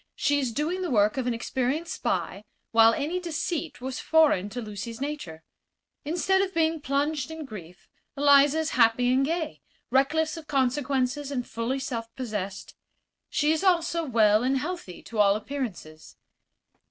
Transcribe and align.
She 0.15 0.39
is 0.39 0.51
doing 0.51 0.81
the 0.81 0.89
work 0.89 1.15
of 1.17 1.27
an 1.27 1.33
experienced 1.35 1.93
spy, 1.93 2.43
while 2.71 2.91
any 2.91 3.19
deceit 3.19 3.81
was 3.81 3.99
foreign 3.99 4.49
to 4.49 4.59
Lucy's 4.59 4.99
nature. 4.99 5.43
Instead 6.03 6.41
of 6.41 6.55
being 6.55 6.81
plunged 6.81 7.29
in 7.29 7.45
grief 7.45 7.87
Eliza 8.17 8.57
is 8.57 8.69
happy 8.71 9.13
and 9.13 9.23
gay, 9.23 9.61
reckless 9.91 10.37
of 10.37 10.47
consequences 10.47 11.29
and 11.29 11.45
fully 11.47 11.77
self 11.77 12.11
possessed. 12.15 12.73
She 13.29 13.51
is 13.51 13.63
also 13.63 14.03
well 14.03 14.41
and 14.41 14.57
healthy, 14.57 15.03
to 15.03 15.19
all 15.19 15.35
appearances. 15.35 16.15